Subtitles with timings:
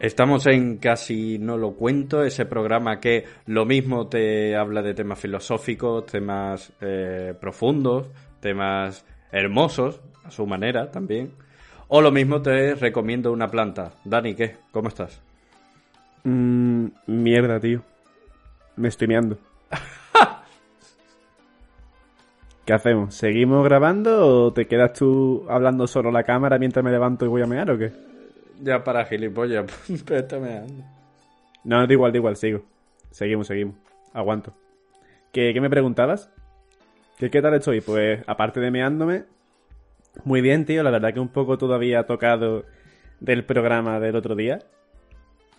[0.00, 5.20] Estamos en Casi no lo cuento, ese programa que lo mismo te habla de temas
[5.20, 8.08] filosóficos, temas eh, profundos,
[8.40, 11.32] temas hermosos, a su manera también.
[11.88, 13.92] O lo mismo te recomiendo una planta.
[14.02, 14.56] Dani, ¿qué?
[14.72, 15.20] ¿Cómo estás?
[16.24, 17.82] Mm, mierda, tío.
[18.76, 19.36] Me estoy meando.
[22.64, 23.14] ¿Qué hacemos?
[23.14, 27.28] ¿Seguimos grabando o te quedas tú hablando solo a la cámara mientras me levanto y
[27.28, 27.92] voy a mear o qué?
[28.62, 29.66] Ya para gilipollas,
[30.06, 30.84] pero está meando.
[31.64, 32.62] No, da igual, da igual, sigo.
[33.10, 33.74] Seguimos, seguimos.
[34.12, 34.54] Aguanto.
[35.32, 36.30] ¿Qué, qué me preguntabas?
[37.18, 37.80] ¿Qué, ¿Qué tal estoy?
[37.80, 39.24] Pues, aparte de meándome,
[40.24, 40.82] muy bien, tío.
[40.82, 42.64] La verdad que un poco todavía tocado
[43.20, 44.60] del programa del otro día.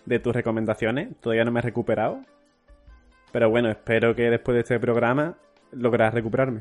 [0.04, 1.08] De tus recomendaciones.
[1.20, 2.20] Todavía no me he recuperado.
[3.32, 5.36] Pero bueno, espero que después de este programa
[5.72, 6.60] logras recuperarme.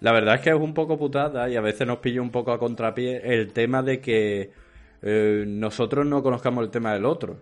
[0.00, 2.52] La verdad es que es un poco putada y a veces nos pilla un poco
[2.52, 4.50] a contrapié el tema de que
[5.02, 7.38] eh, nosotros no conozcamos el tema del otro.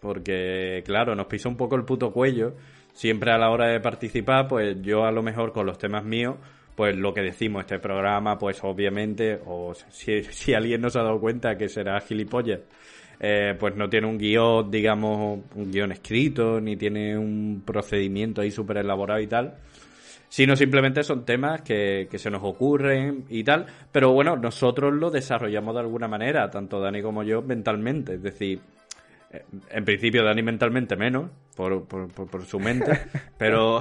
[0.00, 2.54] Porque, claro, nos pisa un poco el puto cuello.
[2.92, 6.36] Siempre a la hora de participar, pues yo a lo mejor con los temas míos,
[6.74, 11.02] pues lo que decimos, este programa, pues obviamente, o si, si alguien no se ha
[11.02, 12.60] dado cuenta que será gilipollas,
[13.20, 18.50] eh, pues no tiene un guion, digamos, un guion escrito, ni tiene un procedimiento ahí
[18.50, 19.56] súper elaborado y tal
[20.32, 25.10] sino simplemente son temas que, que, se nos ocurren y tal, pero bueno, nosotros lo
[25.10, 28.58] desarrollamos de alguna manera, tanto Dani como yo, mentalmente, es decir,
[29.30, 32.98] eh, en principio Dani mentalmente menos, por, por, por, por su mente,
[33.36, 33.80] pero,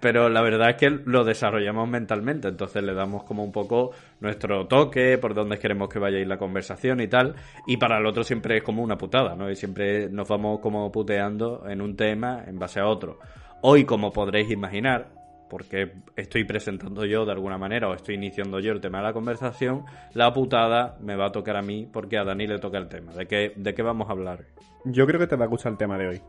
[0.00, 4.66] pero la verdad es que lo desarrollamos mentalmente, entonces le damos como un poco nuestro
[4.66, 7.34] toque, por dónde queremos que vaya a ir la conversación y tal,
[7.66, 9.50] y para el otro siempre es como una putada, ¿no?
[9.50, 13.18] Y siempre nos vamos como puteando en un tema en base a otro.
[13.62, 15.17] Hoy, como podréis imaginar,
[15.48, 19.12] porque estoy presentando yo de alguna manera o estoy iniciando yo el tema de la
[19.12, 22.88] conversación, la putada me va a tocar a mí porque a Dani le toca el
[22.88, 23.12] tema.
[23.12, 24.44] ¿De qué, de qué vamos a hablar?
[24.84, 26.20] Yo creo que te va a gustar el tema de hoy.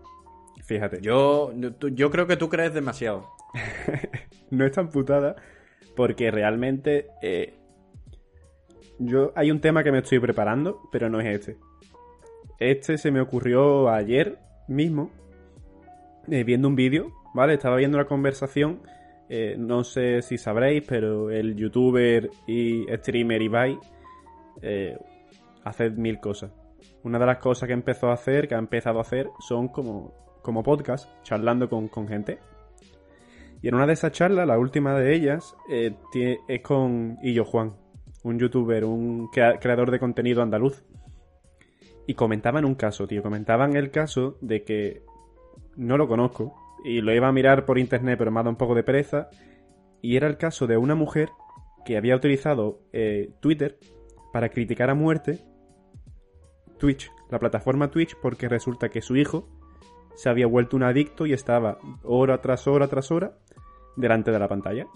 [0.64, 1.02] Fíjate.
[1.02, 3.28] Yo, yo creo que tú crees demasiado.
[4.52, 5.36] no es tan putada
[5.96, 7.56] porque realmente eh,
[9.00, 11.58] yo hay un tema que me estoy preparando, pero no es este.
[12.60, 14.38] Este se me ocurrió ayer
[14.68, 15.12] mismo
[16.30, 17.54] eh, viendo un vídeo, ¿vale?
[17.54, 18.82] Estaba viendo la conversación
[19.30, 23.78] eh, no sé si sabréis, pero el youtuber y streamer Ibai
[24.62, 24.98] eh,
[25.64, 26.52] hace mil cosas.
[27.04, 30.40] Una de las cosas que empezó a hacer, que ha empezado a hacer, son como,
[30.42, 32.40] como podcast, charlando con, con gente.
[33.62, 35.94] Y en una de esas charlas, la última de ellas, eh,
[36.48, 37.76] es con Illo Juan,
[38.24, 40.84] un youtuber, un creador de contenido andaluz.
[42.08, 43.22] Y comentaban un caso, tío.
[43.22, 45.04] Comentaban el caso de que
[45.76, 48.58] no lo conozco, y lo iba a mirar por internet, pero me ha dado un
[48.58, 49.30] poco de pereza.
[50.02, 51.30] Y era el caso de una mujer
[51.86, 53.78] que había utilizado eh, Twitter
[54.32, 55.40] para criticar a muerte
[56.78, 59.48] Twitch, la plataforma Twitch, porque resulta que su hijo
[60.16, 63.38] se había vuelto un adicto y estaba hora tras hora tras hora
[63.96, 64.88] delante de la pantalla.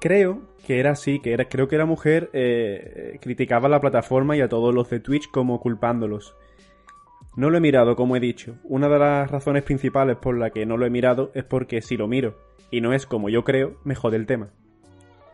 [0.00, 4.40] Creo que era así, que era, creo que la mujer eh, criticaba la plataforma y
[4.40, 6.36] a todos los de Twitch como culpándolos.
[7.36, 8.56] No lo he mirado, como he dicho.
[8.64, 11.96] Una de las razones principales por la que no lo he mirado es porque si
[11.96, 12.38] lo miro
[12.70, 14.48] y no es como yo creo, me jode el tema.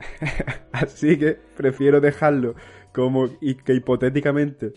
[0.73, 2.55] Así que prefiero dejarlo
[2.93, 4.73] como y que hipotéticamente.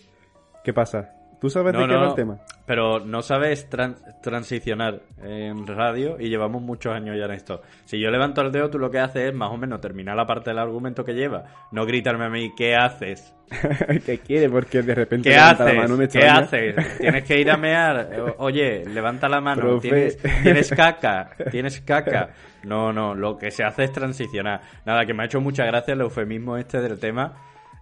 [0.64, 1.12] ¿Qué pasa?
[1.42, 2.40] ¿Tú sabes no, de qué no, va el tema?
[2.66, 7.62] Pero no sabes tran transicionar en radio y llevamos muchos años ya en esto.
[7.86, 10.26] Si yo levanto el dedo, tú lo que haces es más o menos terminar la
[10.26, 11.46] parte del argumento que lleva.
[11.72, 13.35] No gritarme a mí, ¿qué haces?
[14.06, 14.50] ¿Qué quiere?
[14.50, 15.66] Porque de repente ¿Qué levanta haces?
[15.66, 16.40] la mano me ¿Qué extraña.
[16.40, 16.76] haces?
[17.00, 18.10] Tienes que ir a mear.
[18.40, 19.80] Oye, levanta la mano.
[19.80, 21.32] ¿Tienes, tienes caca.
[21.52, 22.30] Tienes caca.
[22.64, 24.62] No, no, lo que se hace es transicionar.
[24.86, 27.34] Nada, que me ha hecho mucha gracia el eufemismo este del tema.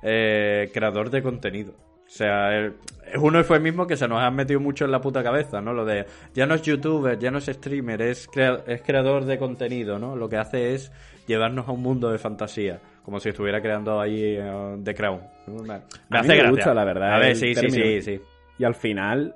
[0.01, 1.73] eh, creador de contenido.
[2.05, 2.73] O sea, es
[3.17, 5.73] un eufemismo que se nos ha metido mucho en la puta cabeza, ¿no?
[5.73, 8.29] Lo de ya no es youtuber, ya no es streamer, es,
[8.67, 10.15] es creador de contenido, ¿no?
[10.17, 10.91] Lo que hace es
[11.25, 15.21] llevarnos a un mundo de fantasía, como si estuviera creando ahí uh, The Crown.
[15.47, 17.13] Me, hace me gusta, la verdad.
[17.13, 18.21] A ver, sí, sí, sí, sí.
[18.57, 19.35] Y al final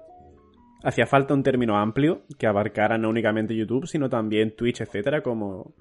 [0.84, 5.74] hacía falta un término amplio que abarcara no únicamente YouTube, sino también Twitch, etcétera, como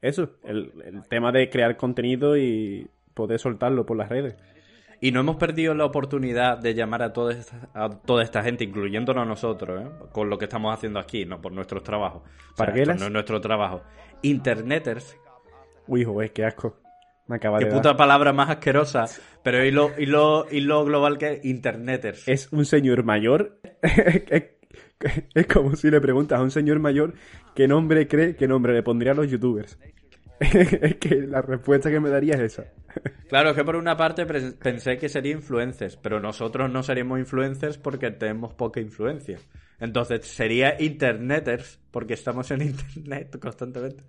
[0.00, 0.72] eso, el
[1.08, 4.36] tema de crear contenido y poder soltarlo por las redes.
[5.00, 8.62] Y no hemos perdido la oportunidad de llamar a toda esta, a toda esta gente,
[8.62, 9.88] incluyéndonos nosotros, ¿eh?
[10.12, 12.22] con lo que estamos haciendo aquí, no por nuestros trabajos.
[12.56, 13.82] ¿Para qué no es nuestro trabajo.
[14.22, 15.18] Interneters.
[15.88, 16.81] Uy, joder, qué asco.
[17.26, 19.06] Me acaba qué puta palabra más asquerosa.
[19.42, 22.28] Pero y lo, y lo, y lo global que es Interneters.
[22.28, 23.60] Es un señor mayor.
[25.34, 27.14] es como si le preguntas a un señor mayor
[27.54, 29.78] qué nombre cree, qué nombre le pondría a los youtubers.
[30.40, 32.64] es que la respuesta que me daría es esa.
[33.28, 37.78] Claro, es que por una parte pensé que sería influencers, pero nosotros no seríamos influencers
[37.78, 39.38] porque tenemos poca influencia.
[39.78, 44.04] Entonces sería interneters porque estamos en internet constantemente.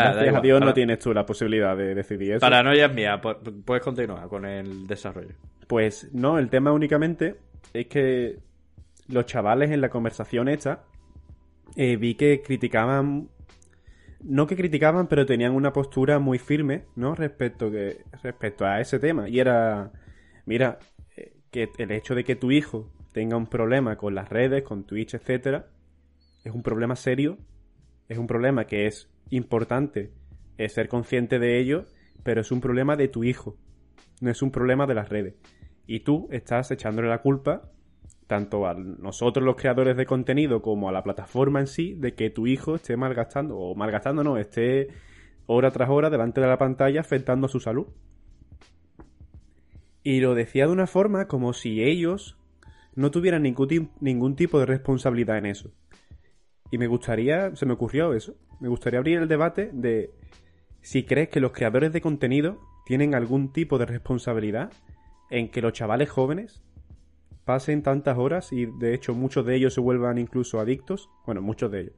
[0.00, 2.40] Gracias a Dios no tienes tú la posibilidad de decidir eso.
[2.40, 5.34] Paranoia es mía, puedes continuar con el desarrollo.
[5.66, 7.36] Pues no, el tema únicamente
[7.72, 8.38] es que
[9.08, 10.84] los chavales en la conversación esta
[11.76, 13.28] eh, vi que criticaban
[14.24, 17.14] no que criticaban, pero tenían una postura muy firme, ¿no?
[17.14, 19.28] Respecto, que, respecto a ese tema.
[19.28, 19.90] Y era,
[20.46, 20.78] mira,
[21.16, 24.84] eh, que el hecho de que tu hijo tenga un problema con las redes, con
[24.84, 25.66] Twitch, etcétera,
[26.44, 27.38] es un problema serio,
[28.08, 30.12] es un problema que es importante
[30.58, 31.84] es ser consciente de ello,
[32.22, 33.56] pero es un problema de tu hijo,
[34.20, 35.34] no es un problema de las redes.
[35.86, 37.72] Y tú estás echándole la culpa
[38.26, 42.30] tanto a nosotros los creadores de contenido como a la plataforma en sí de que
[42.30, 44.88] tu hijo esté malgastando, o malgastando no, esté
[45.46, 47.88] hora tras hora delante de la pantalla afectando a su salud.
[50.02, 52.38] Y lo decía de una forma como si ellos
[52.94, 55.70] no tuvieran ningún, ningún tipo de responsabilidad en eso.
[56.70, 60.12] Y me gustaría, se me ocurrió eso, me gustaría abrir el debate de
[60.82, 64.72] si crees que los creadores de contenido tienen algún tipo de responsabilidad
[65.30, 66.62] en que los chavales jóvenes
[67.44, 71.72] pasen tantas horas y de hecho muchos de ellos se vuelvan incluso adictos, bueno, muchos
[71.72, 71.94] de ellos,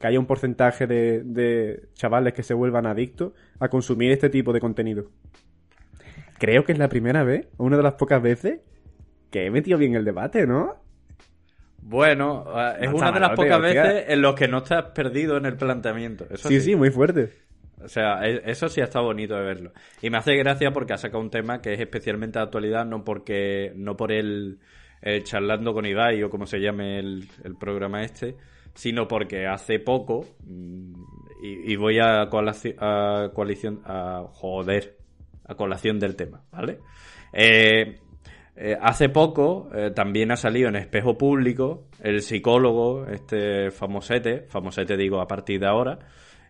[0.00, 4.60] que haya un porcentaje de, chavales que se vuelvan adictos a consumir este tipo de
[4.60, 5.10] contenido.
[6.38, 8.60] Creo que es la primera vez, una de las pocas veces,
[9.30, 10.76] que he metido bien el debate, ¿no?
[11.88, 15.46] Bueno, eh, es una de las pocas veces en los que no estás perdido en
[15.46, 16.26] el planteamiento.
[16.34, 17.30] sí, sí, muy fuerte.
[17.82, 19.72] O sea, e, eso sí está bonito de verlo.
[20.02, 23.04] Y me hace gracia porque ha sacado un tema que es especialmente de actualidad, no
[23.04, 24.58] porque, no por el,
[25.22, 27.26] charlando con Ibai o como se llame el,
[27.58, 28.36] programa este,
[28.74, 30.92] sino porque hace poco, mm,
[31.42, 34.98] y, voy a, colación, a coalición, a joder,
[35.46, 36.80] a colación del tema, ¿vale?
[37.32, 37.98] Eh,
[38.60, 44.96] eh, hace poco eh, también ha salido en espejo público el psicólogo, este famosete, famosete
[44.96, 46.00] digo a partir de ahora,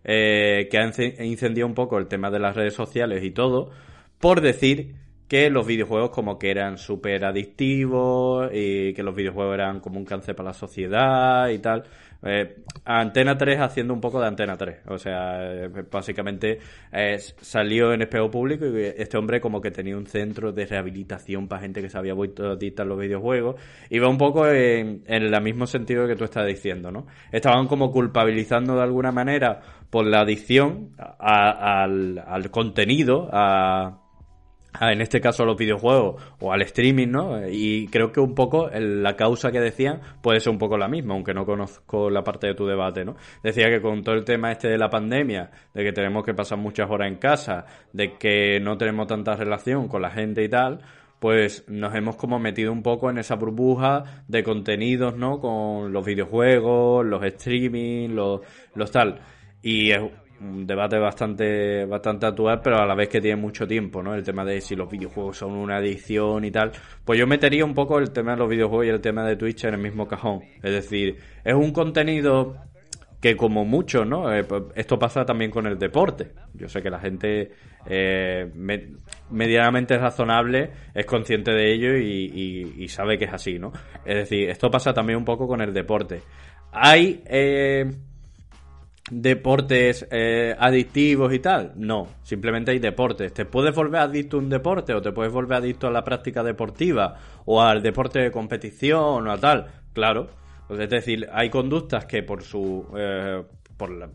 [0.05, 3.73] eh, que ha incendiado un poco el tema de las redes sociales y todo,
[4.19, 4.95] por decir
[5.29, 10.07] que los videojuegos como que eran súper adictivos y que los videojuegos eran como un
[10.07, 11.85] cáncer para la sociedad y tal.
[12.23, 14.79] Eh, Antena 3 haciendo un poco de Antena 3.
[14.87, 16.59] O sea, eh, básicamente
[16.91, 21.47] eh, salió en espejo público y este hombre como que tenía un centro de rehabilitación
[21.47, 23.57] para gente que se había vuelto adicta a los videojuegos.
[23.91, 27.07] Iba un poco en, el mismo sentido que tú estás diciendo, ¿no?
[27.31, 29.61] Estaban como culpabilizando de alguna manera
[29.91, 34.08] por la adicción al, al contenido, a
[34.81, 37.49] en este caso a los videojuegos o al streaming, ¿no?
[37.49, 41.15] Y creo que un poco la causa que decían puede ser un poco la misma,
[41.15, 43.17] aunque no conozco la parte de tu debate, ¿no?
[43.43, 46.59] Decía que con todo el tema este de la pandemia, de que tenemos que pasar
[46.59, 50.81] muchas horas en casa, de que no tenemos tanta relación con la gente y tal,
[51.19, 55.41] pues nos hemos como metido un poco en esa burbuja de contenidos, ¿no?
[55.41, 58.43] Con los videojuegos, los streaming, los,
[58.75, 59.21] los tal.
[59.63, 60.01] Y es
[60.41, 64.15] un debate bastante bastante actual, pero a la vez que tiene mucho tiempo, ¿no?
[64.15, 66.73] El tema de si los videojuegos son una adicción y tal.
[67.05, 69.65] Pues yo metería un poco el tema de los videojuegos y el tema de Twitch
[69.65, 70.41] en el mismo cajón.
[70.63, 72.57] Es decir, es un contenido
[73.21, 74.33] que como mucho, ¿no?
[74.33, 76.33] Eh, pues esto pasa también con el deporte.
[76.55, 77.51] Yo sé que la gente
[77.87, 78.49] eh,
[79.31, 83.73] medianamente razonable es consciente de ello y, y, sabe que es así, ¿no?
[84.05, 86.23] Es decir, esto pasa también un poco con el deporte.
[86.71, 87.23] Hay...
[87.27, 87.91] Eh,
[89.11, 91.73] deportes eh, adictivos y tal.
[91.77, 93.33] No, simplemente hay deportes.
[93.33, 96.43] Te puedes volver adicto a un deporte o te puedes volver adicto a la práctica
[96.43, 99.67] deportiva o al deporte de competición o a tal.
[99.93, 100.29] Claro.
[100.67, 102.87] Pues es decir, hay conductas que por su...
[102.97, 103.43] Eh,
[103.77, 104.11] por,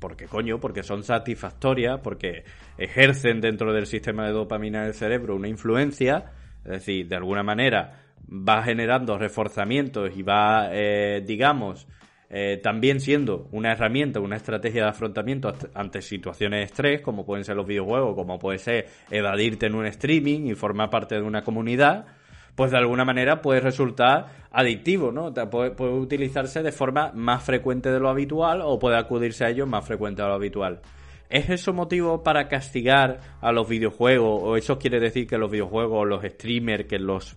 [0.00, 2.44] porque coño, porque son satisfactorias, porque
[2.76, 6.32] ejercen dentro del sistema de dopamina del cerebro una influencia,
[6.64, 11.86] es decir, de alguna manera va generando reforzamientos y va, eh, digamos,
[12.30, 17.44] eh, también siendo una herramienta, una estrategia de afrontamiento ante situaciones de estrés, como pueden
[17.44, 21.42] ser los videojuegos, como puede ser evadirte en un streaming y formar parte de una
[21.42, 22.06] comunidad,
[22.54, 25.32] pues de alguna manera puede resultar adictivo, ¿no?
[25.50, 29.84] Puede, utilizarse de forma más frecuente de lo habitual o puede acudirse a ello más
[29.84, 30.80] frecuente de lo habitual.
[31.28, 34.40] ¿Es eso motivo para castigar a los videojuegos?
[34.42, 37.36] ¿O eso quiere decir que los videojuegos, los streamers que los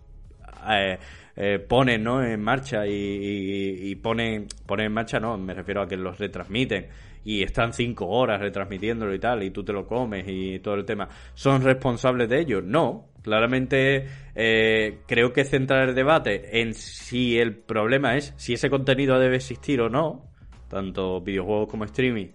[0.69, 0.99] eh,
[1.39, 2.23] eh, ponen ¿no?
[2.23, 6.87] en marcha y, ponen, ponen en marcha, no, me refiero a que los retransmiten
[7.23, 10.85] y están cinco horas retransmitiéndolo y tal, y tú te lo comes y todo el
[10.85, 12.61] tema, ¿son responsables de ello?
[12.61, 18.69] No, claramente eh, creo que centrar el debate en si el problema es si ese
[18.69, 20.25] contenido debe existir o no,
[20.69, 22.27] tanto videojuegos como streaming,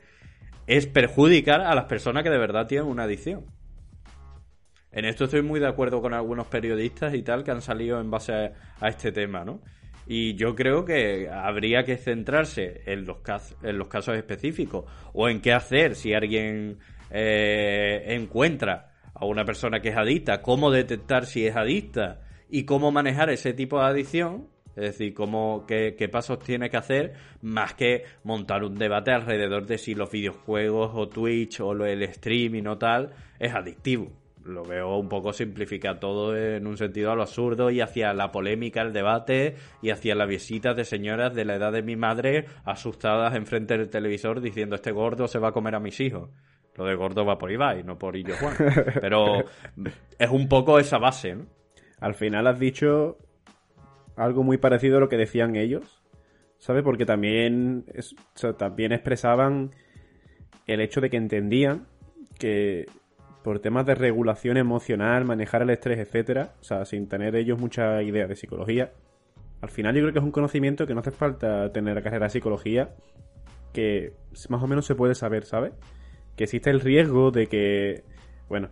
[0.66, 3.46] es perjudicar a las personas que de verdad tienen una adicción.
[4.92, 8.10] En esto estoy muy de acuerdo con algunos periodistas y tal que han salido en
[8.10, 9.62] base a, este tema, ¿no?
[10.06, 14.84] Y yo creo que habría que centrarse en los, casos, específicos
[15.14, 16.78] o en qué hacer si alguien
[17.10, 22.20] eh, encuentra a una persona que es adicta, cómo detectar si es adicta
[22.50, 24.48] y cómo manejar ese tipo de adicción.
[24.74, 29.76] Es decir, cómo, qué pasos tiene que hacer, más que montar un debate alrededor de
[29.76, 35.08] si los videojuegos o Twitch o el streaming o tal es adictivo lo veo un
[35.08, 39.56] poco simplificar todo en un sentido a lo absurdo y hacia la polémica, el debate
[39.80, 43.88] y hacia las visitas de señoras de la edad de mi madre asustadas enfrente del
[43.88, 46.30] televisor diciendo este gordo se va a comer a mis hijos.
[46.74, 48.56] Lo de gordo va por Ibai, no por Illo Juan.
[49.00, 49.44] Pero
[50.18, 51.46] es un poco esa base, ¿no?
[52.00, 53.18] Al final has dicho
[54.16, 56.02] algo muy parecido a lo que decían ellos,
[56.58, 56.82] ¿sabes?
[56.82, 57.84] Porque también,
[58.58, 59.70] también expresaban
[60.66, 61.86] el hecho de que entendían
[62.38, 62.86] que
[63.42, 68.02] por temas de regulación emocional, manejar el estrés, etcétera, o sea, sin tener ellos mucha
[68.02, 68.92] idea de psicología.
[69.60, 72.26] Al final yo creo que es un conocimiento que no hace falta tener la carrera
[72.26, 72.94] de psicología,
[73.72, 74.12] que
[74.48, 75.72] más o menos se puede saber, ¿sabes?
[76.36, 78.04] Que existe el riesgo de que,
[78.48, 78.70] bueno,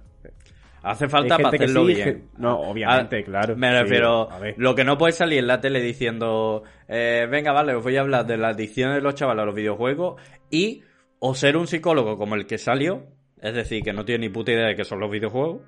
[0.82, 2.30] Hace falta para hacerlo bien.
[2.38, 3.56] No, obviamente, ah, claro.
[3.56, 4.28] Me refiero.
[4.56, 6.62] lo que no puede salir en la tele diciendo.
[6.88, 9.54] Eh, venga, vale, os voy a hablar de la adicción de los chavales a los
[9.54, 10.20] videojuegos.
[10.50, 10.82] Y.
[11.22, 13.04] O ser un psicólogo como el que salió.
[13.40, 15.62] Es decir, que no tiene ni puta idea de qué son los videojuegos.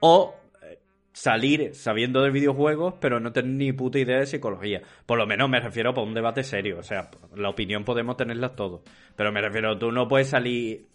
[0.00, 0.78] O eh,
[1.12, 4.82] salir sabiendo de videojuegos, pero no tener ni puta idea de psicología.
[5.04, 6.78] Por lo menos me refiero a un debate serio.
[6.78, 8.82] O sea, la opinión podemos tenerla todos.
[9.16, 10.86] Pero me refiero, tú no puedes salir.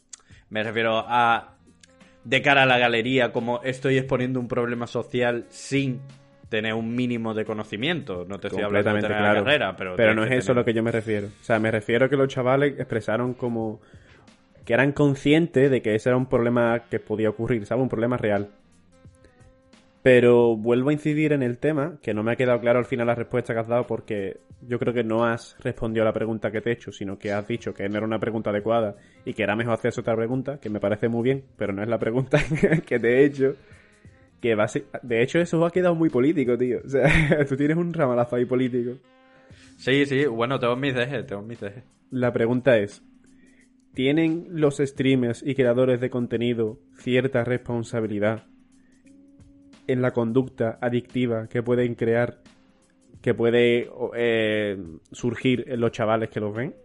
[0.50, 1.50] Me refiero a.
[2.24, 6.00] De cara a la galería, como estoy exponiendo un problema social sin
[6.48, 8.24] tener un mínimo de conocimiento.
[8.26, 9.98] No te estoy hablando de tener la carrera, pero.
[9.98, 11.28] Pero no es eso a lo que yo me refiero.
[11.28, 13.82] O sea, me refiero a que los chavales expresaron como
[14.66, 17.84] que eran conscientes de que ese era un problema que podía ocurrir, ¿sabes?
[17.84, 18.50] Un problema real.
[20.02, 23.08] Pero vuelvo a incidir en el tema, que no me ha quedado claro al final
[23.08, 26.52] la respuesta que has dado porque yo creo que no has respondido a la pregunta
[26.52, 29.34] que te he hecho, sino que has dicho que no era una pregunta adecuada y
[29.34, 32.00] que era mejor hacer otra pregunta, que me parece muy bien, pero no es la
[32.00, 32.38] pregunta
[32.86, 33.56] que te he hecho.
[34.42, 34.66] Que va
[35.04, 36.82] De hecho, eso ha quedado muy político, tío.
[36.84, 38.98] O sea, tú tienes un ramalazo ahí político.
[39.78, 41.84] Sí, sí, bueno, tengo mis dejes, tengo mis dejes.
[42.12, 43.02] La pregunta es,
[43.94, 48.48] ¿Tienen los streamers y creadores de contenido cierta responsabilidad
[49.86, 52.40] en la conducta adictiva que pueden crear,
[53.22, 54.78] que puede eh,
[55.12, 56.76] surgir en los chavales que los ven?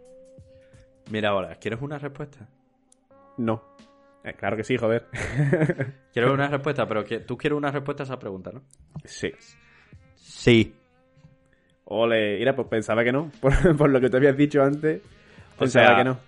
[1.11, 2.47] Mira ahora, ¿quieres una respuesta?
[3.38, 3.62] No.
[4.23, 5.07] Eh, claro que sí, joder.
[6.12, 8.62] Quiero una respuesta, pero tú quieres una respuesta a esa pregunta, ¿no?
[9.05, 9.33] Sí.
[10.15, 10.75] Sí.
[11.85, 13.31] Ole, mira, pues pensaba que no.
[13.41, 15.00] Por, lo que te habías dicho antes,
[15.59, 16.27] pensaba que no.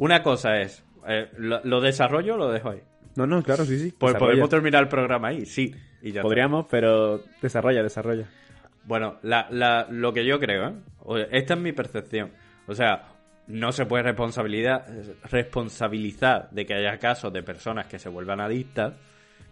[0.00, 2.80] Una cosa es, eh, lo, desarrollo o lo dejo ahí?
[3.16, 3.94] No, no, claro, sí, sí.
[3.98, 5.74] Pues podemos terminar el programa ahí, sí.
[6.00, 8.26] Y ya Podríamos, pero desarrolla, desarrolla.
[8.84, 11.28] Bueno, lo que yo creo, ¿eh?
[11.32, 12.30] esta es mi percepción.
[12.66, 13.08] O sea,
[13.46, 14.86] no se puede responsabilidad,
[15.30, 18.94] responsabilizar de que haya casos de personas que se vuelvan adictas,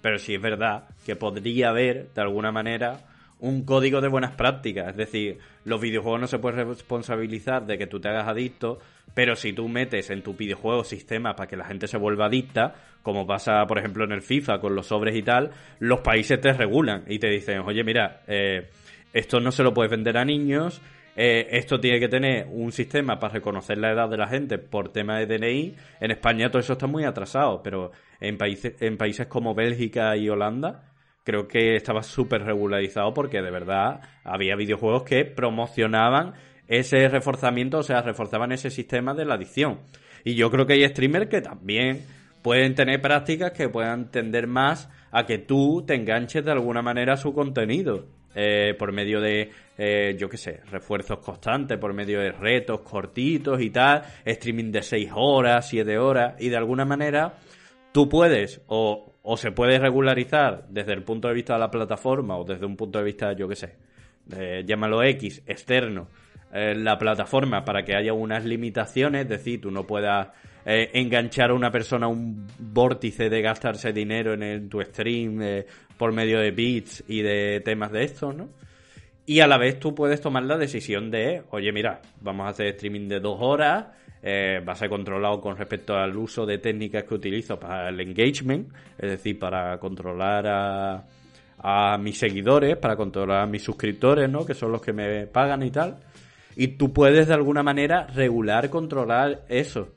[0.00, 3.00] pero sí es verdad que podría haber, de alguna manera,
[3.40, 4.88] un código de buenas prácticas.
[4.88, 8.78] Es decir, los videojuegos no se pueden responsabilizar de que tú te hagas adicto,
[9.14, 12.74] pero si tú metes en tu videojuego sistemas para que la gente se vuelva adicta,
[13.02, 16.52] como pasa, por ejemplo, en el FIFA con los sobres y tal, los países te
[16.52, 18.68] regulan y te dicen, oye, mira, eh,
[19.12, 20.82] esto no se lo puedes vender a niños,
[21.16, 24.92] eh, esto tiene que tener un sistema para reconocer la edad de la gente por
[24.92, 25.74] tema de DNI.
[26.00, 27.90] En España todo eso está muy atrasado, pero
[28.20, 30.87] en países, en países como Bélgica y Holanda,
[31.28, 36.32] creo que estaba súper regularizado porque de verdad había videojuegos que promocionaban
[36.68, 39.80] ese reforzamiento, o sea, reforzaban ese sistema de la adicción.
[40.24, 42.00] Y yo creo que hay streamers que también
[42.40, 47.12] pueden tener prácticas que puedan tender más a que tú te enganches de alguna manera
[47.12, 48.06] a su contenido.
[48.34, 53.60] Eh, por medio de, eh, yo qué sé, refuerzos constantes, por medio de retos cortitos
[53.60, 57.34] y tal, streaming de 6 horas, 7 horas, y de alguna manera
[57.92, 62.36] tú puedes o, o se puede regularizar desde el punto de vista de la plataforma
[62.38, 63.74] o desde un punto de vista, yo qué sé,
[64.34, 66.08] eh, llámalo X, externo,
[66.50, 70.28] la plataforma para que haya unas limitaciones, es decir, tú no puedas
[70.70, 75.66] eh, enganchar a una persona a un vórtice de gastarse dinero en, tu stream eh,
[75.96, 78.50] por medio de bits y de temas de estos, ¿no?
[79.28, 82.68] Y a la vez tú puedes tomar la decisión de, oye, mira, vamos a hacer
[82.68, 83.88] streaming de dos horas,
[84.22, 88.00] eh, va a ser controlado con respecto al uso de técnicas que utilizo para el
[88.00, 91.04] engagement, es decir, para controlar a,
[91.58, 94.46] a mis seguidores, para controlar a mis suscriptores, ¿no?
[94.46, 95.98] Que son los que me pagan y tal.
[96.56, 99.90] Y tú puedes de alguna manera regular, controlar eso.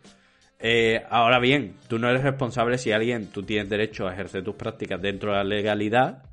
[0.59, 4.55] Eh, ahora bien, tú no eres responsable si alguien, tú tienes derecho a ejercer tus
[4.55, 6.30] prácticas dentro de la legalidad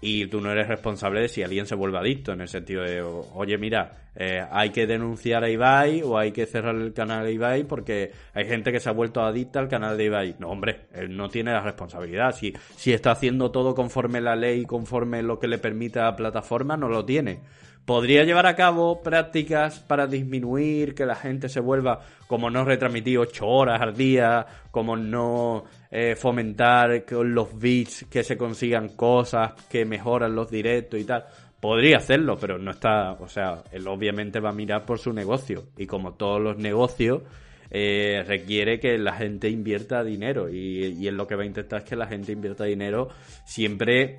[0.00, 3.02] y tú no eres responsable de si alguien se vuelve adicto, en el sentido de,
[3.02, 7.32] oye, mira, eh, hay que denunciar a Ibai o hay que cerrar el canal de
[7.32, 10.36] Ibai porque hay gente que se ha vuelto adicta al canal de Ibai.
[10.38, 12.34] No, hombre, él no tiene la responsabilidad.
[12.34, 16.16] Si, si está haciendo todo conforme la ley, conforme lo que le permite a la
[16.16, 17.40] plataforma, no lo tiene
[17.88, 23.16] podría llevar a cabo prácticas para disminuir que la gente se vuelva, como no retransmitir
[23.16, 29.52] ocho horas al día, como no eh, fomentar con los beats que se consigan cosas
[29.70, 31.24] que mejoran los directos y tal.
[31.58, 35.68] Podría hacerlo, pero no está, o sea, él obviamente va a mirar por su negocio
[35.78, 37.22] y como todos los negocios
[37.70, 41.78] eh, requiere que la gente invierta dinero y, y él lo que va a intentar
[41.78, 43.08] es que la gente invierta dinero
[43.46, 44.18] siempre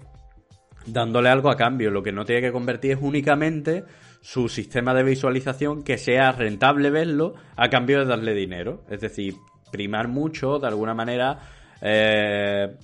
[0.85, 1.91] dándole algo a cambio.
[1.91, 3.83] Lo que no tiene que convertir es únicamente
[4.21, 8.83] su sistema de visualización que sea rentable verlo a cambio de darle dinero.
[8.89, 9.35] Es decir,
[9.71, 11.39] primar mucho, de alguna manera,
[11.81, 12.75] eh,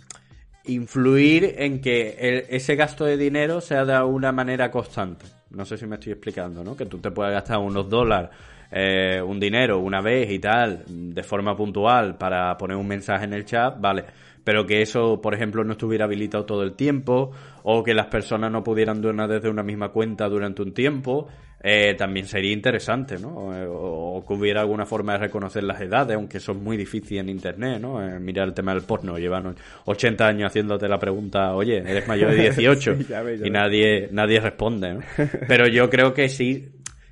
[0.66, 5.26] influir en que ese gasto de dinero sea de una manera constante.
[5.52, 6.76] No sé si me estoy explicando, ¿no?
[6.76, 8.30] Que tú te puedas gastar unos dólares,
[8.72, 13.34] eh, un dinero una vez y tal, de forma puntual para poner un mensaje en
[13.34, 14.06] el chat, vale
[14.46, 17.32] pero que eso, por ejemplo, no estuviera habilitado todo el tiempo,
[17.64, 21.28] o que las personas no pudieran donar desde una misma cuenta durante un tiempo,
[21.62, 23.30] eh, también sería interesante, ¿no?
[23.72, 27.30] O, que hubiera alguna forma de reconocer las edades, aunque eso es muy difícil en
[27.30, 28.08] Internet, ¿no?
[28.08, 29.56] Eh, mirar el tema del porno, llevan
[29.86, 32.98] 80 años haciéndote la pregunta, oye, ¿eres mayor de 18?
[33.44, 35.00] y nadie, nadie responde, ¿no?
[35.48, 36.70] Pero yo creo que sí,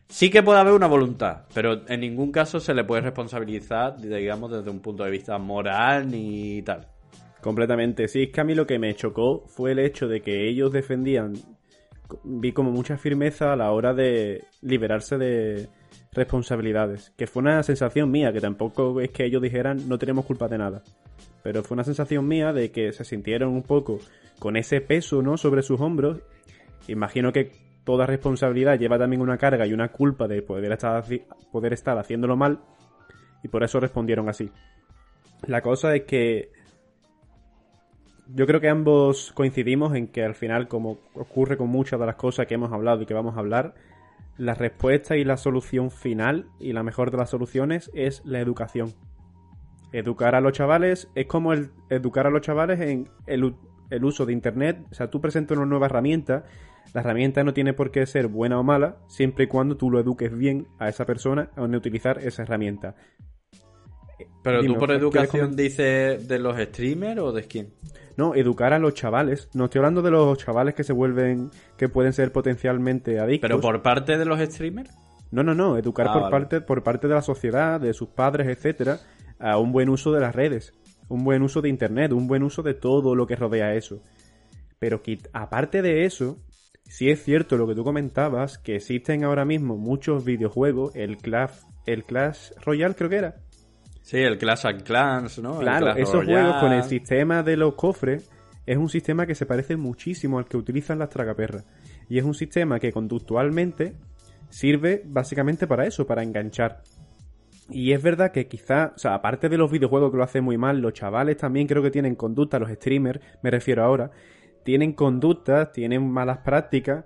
[0.08, 4.52] Sí que puede haber una voluntad, pero en ningún caso se le puede responsabilizar, digamos,
[4.52, 6.93] desde un punto de vista moral ni tal.
[7.44, 8.08] Completamente.
[8.08, 10.72] Sí, es que a mí lo que me chocó fue el hecho de que ellos
[10.72, 11.34] defendían,
[12.24, 15.68] vi como mucha firmeza a la hora de liberarse de
[16.14, 17.12] responsabilidades.
[17.18, 20.58] Que fue una sensación mía, que tampoco es que ellos dijeran no tenemos culpa de
[20.58, 20.84] nada.
[21.44, 24.00] Pero fue una sensación mía de que se sintieron un poco
[24.40, 25.36] con ese peso, ¿no?
[25.36, 26.22] Sobre sus hombros.
[26.88, 27.52] Imagino que
[27.84, 31.04] toda responsabilidad lleva también una carga y una culpa de poder estar,
[31.52, 32.62] poder estar haciéndolo mal.
[33.44, 34.50] Y por eso respondieron así.
[35.46, 36.63] La cosa es que
[38.28, 42.16] yo creo que ambos coincidimos en que al final, como ocurre con muchas de las
[42.16, 43.76] cosas que hemos hablado y que vamos a hablar,
[44.38, 48.94] la respuesta y la solución final y la mejor de las soluciones es la educación.
[49.92, 53.56] Educar a los chavales es como el educar a los chavales en el,
[53.92, 54.80] el uso de Internet.
[54.92, 56.46] O sea, tú presentas una nueva herramienta.
[56.94, 60.00] La herramienta no tiene por qué ser buena o mala, siempre y cuando tú lo
[60.00, 62.96] eduques bien a esa persona a utilizar esa herramienta.
[64.44, 67.74] Pero tú por educación dices de los streamers o de quién?
[68.18, 69.50] No, educar a los chavales.
[69.54, 73.50] No estoy hablando de los chavales que se vuelven, que pueden ser potencialmente adictos.
[73.50, 74.92] ¿Pero por parte de los streamers?
[75.32, 75.78] No, no, no.
[75.78, 79.00] Educar ah, por, parte, por parte de la sociedad, de sus padres, etcétera,
[79.40, 80.74] a un buen uso de las redes.
[81.10, 84.02] Un buen uso de internet, un buen uso de todo lo que rodea eso.
[84.80, 86.38] Pero que, aparte de eso,
[86.84, 91.62] sí es cierto lo que tú comentabas, que existen ahora mismo muchos videojuegos, el Clash,
[91.86, 93.36] el Clash Royale creo que era,
[94.04, 95.60] Sí, el Clash of Clans, ¿no?
[95.60, 98.30] Claro, esos juegos con el sistema de los cofres
[98.66, 101.66] es un sistema que se parece muchísimo al que utilizan las tragaperras.
[102.10, 103.96] Y es un sistema que conductualmente
[104.50, 106.82] sirve básicamente para eso, para enganchar.
[107.70, 110.58] Y es verdad que quizá, o sea, aparte de los videojuegos que lo hacen muy
[110.58, 114.12] mal, los chavales también creo que tienen conducta, los streamers, me refiero ahora,
[114.64, 117.06] tienen conductas, tienen malas prácticas,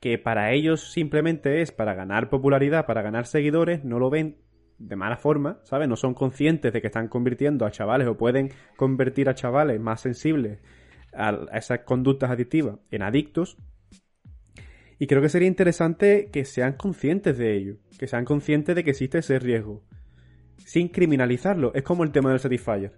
[0.00, 4.36] que para ellos simplemente es para ganar popularidad, para ganar seguidores, no lo ven
[4.82, 5.88] de mala forma, ¿sabes?
[5.88, 10.00] No son conscientes de que están convirtiendo a chavales o pueden convertir a chavales más
[10.00, 10.58] sensibles
[11.12, 13.56] a, esas conductas adictivas en adictos.
[14.98, 18.90] Y creo que sería interesante que sean conscientes de ello, que sean conscientes de que
[18.90, 19.82] existe ese riesgo.
[20.64, 21.72] sin criminalizarlo.
[21.74, 22.92] Es como el tema del Satisfyer.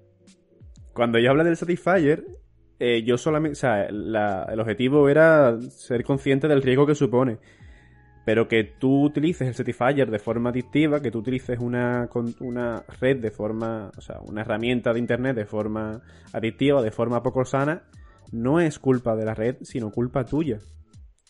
[0.93, 2.25] Cuando yo hablo del Satisfyer,
[2.79, 7.39] eh, yo solamente, o sea, el objetivo era ser consciente del riesgo que supone.
[8.25, 12.09] Pero que tú utilices el Satisfyer de forma adictiva, que tú utilices una,
[12.41, 16.01] una red de forma, o sea, una herramienta de Internet de forma
[16.33, 17.83] adictiva, de forma poco sana,
[18.33, 20.59] no es culpa de la red, sino culpa tuya.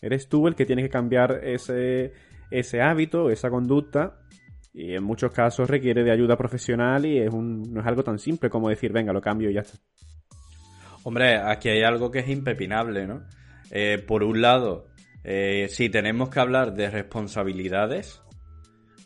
[0.01, 2.13] Eres tú el que tienes que cambiar ese,
[2.49, 4.19] ese hábito, esa conducta,
[4.73, 8.19] y en muchos casos requiere de ayuda profesional y es un, no es algo tan
[8.19, 9.77] simple como decir, venga, lo cambio y ya está.
[11.03, 13.23] Hombre, aquí hay algo que es impepinable, ¿no?
[13.71, 14.87] Eh, por un lado,
[15.27, 18.21] eh, si tenemos que hablar de responsabilidades,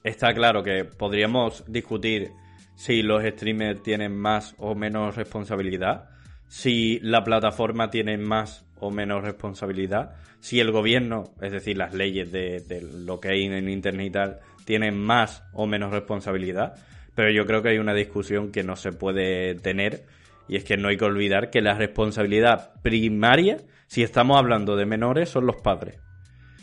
[0.04, 2.32] está claro que podríamos discutir
[2.76, 6.10] si los streamers tienen más o menos responsabilidad,
[6.50, 12.34] si la plataforma tiene más o menos responsabilidad, si el gobierno, es decir, las leyes
[12.34, 16.74] de, de lo que hay en Internet y tal, tienen más o menos responsabilidad,
[17.16, 20.04] pero yo creo que hay una discusión que no se puede tener
[20.50, 24.86] y es que no hay que olvidar que la responsabilidad primaria, si estamos hablando de
[24.86, 26.09] menores, son los padres.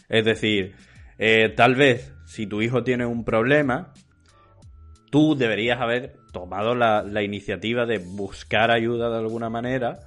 [0.09, 0.75] Es decir,
[1.19, 3.93] eh, tal vez si tu hijo tiene un problema,
[5.11, 10.01] tú deberías haber tomado la, la, iniciativa de buscar ayuda de alguna manera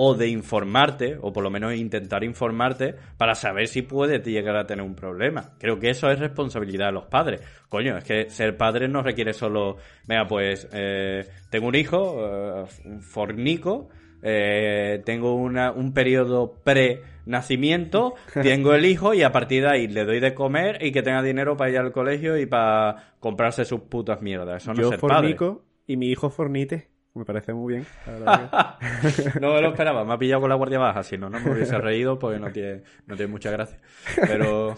[0.00, 4.64] o de informarte, o por lo menos intentar informarte para saber si puedes llegar a
[4.64, 5.54] tener un problema.
[5.58, 7.40] Creo que eso es responsabilidad de los padres.
[7.68, 12.64] Coño, es que ser padre no requiere solo, venga, pues eh, tengo un hijo, eh,
[12.84, 13.88] un fornico,
[14.22, 20.04] eh, tengo una, un periodo pre-nacimiento, tengo el hijo y a partir de ahí le
[20.04, 23.80] doy de comer y que tenga dinero para ir al colegio y para comprarse sus
[23.80, 24.62] putas mierdas.
[24.62, 25.68] Eso no Yo es ser fornico padre.
[25.88, 26.88] y mi hijo fornite.
[27.18, 27.86] Me parece muy bien.
[29.40, 31.50] no me lo esperaba, me ha pillado con la guardia baja, si no, no me
[31.50, 33.78] hubiese reído porque no tiene, no tiene mucha gracia.
[34.14, 34.76] Pero.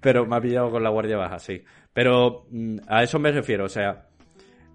[0.00, 1.62] Pero me ha pillado con la guardia baja, sí.
[1.92, 4.08] Pero mm, a eso me refiero, o sea,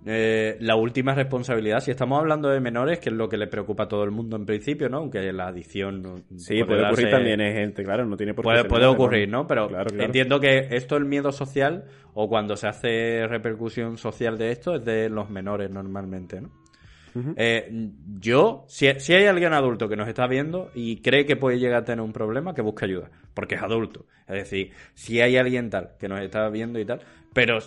[0.08, 3.84] eh, la última responsabilidad, si estamos hablando de menores, que es lo que le preocupa
[3.84, 4.98] a todo el mundo en principio, ¿no?
[4.98, 6.02] Aunque la adicción...
[6.02, 9.30] no- Sí, puede, darse- ocurrir también en gente, claro, no tiene por qué Puede, ocurrir,
[9.30, 9.46] ¿no?
[9.48, 10.04] Pero Claro, claro.
[10.06, 14.86] entiendo que esto, el miedo social, o cuando se hace repercusión social de esto, es
[14.86, 16.50] de los menores normalmente, ¿no?
[17.36, 17.68] Eh,
[18.20, 21.82] yo, si, si hay alguien adulto que nos está viendo y cree que puede llegar
[21.82, 24.06] a tener un problema, que busque ayuda, porque es adulto.
[24.28, 27.00] Es decir, si hay alguien tal que nos está viendo y tal,
[27.34, 27.58] pero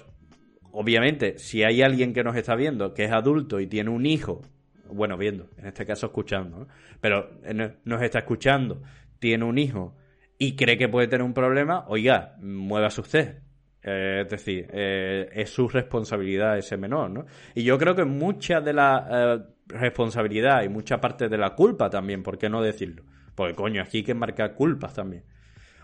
[0.73, 4.43] obviamente, si hay alguien que nos está viendo que es adulto y tiene un hijo,
[4.91, 6.69] bueno, viendo, en este caso escuchando, ¿no?
[7.01, 8.83] pero eh, no- nos está escuchando,
[9.19, 9.97] tiene un hijo
[10.39, 13.39] y cree que puede tener un problema, oiga, muévase usted.
[13.83, 17.27] Eh, es decir, eh, es su responsabilidad ese menor, ¿no?
[17.55, 22.23] Y yo creo que mucha de la responsabilidad y mucha parte de la culpa también,
[22.23, 23.05] ¿por qué no decirlo?
[23.35, 25.25] Porque coño, aquí hay que marcar culpas también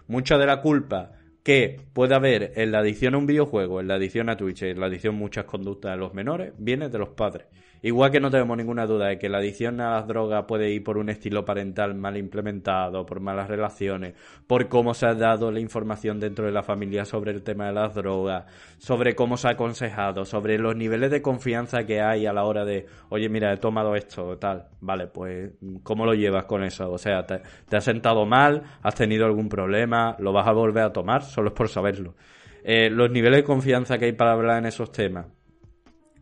[0.09, 1.13] mucha de la culpa
[1.47, 4.81] que puede haber en la adicción a un videojuego, en la adicción a Twitch, en
[4.81, 7.47] la adicción a muchas conductas de los menores, viene de los padres.
[7.83, 10.83] Igual que no tenemos ninguna duda de que la adicción a las drogas puede ir
[10.83, 14.15] por un estilo parental mal implementado, por malas relaciones,
[14.47, 17.75] por cómo se ha dado la información dentro de la familia sobre el tema de
[17.75, 18.45] las drogas,
[18.79, 22.65] sobre cómo se ha aconsejado, sobre los niveles de confianza que hay a la hora
[22.65, 24.67] de, oye, mira, he tomado esto, tal.
[24.81, 26.91] Vale, pues, ¿cómo lo llevas con eso?
[26.91, 27.43] O sea, ¿te,
[27.77, 28.63] has sentado mal?
[28.83, 30.17] ¿Has tenido algún problema?
[30.19, 31.23] ¿Lo vas a volver a tomar?
[31.23, 32.15] Solo es por saberlo.
[32.65, 35.27] Eh, los niveles de confianza que hay para hablar en esos temas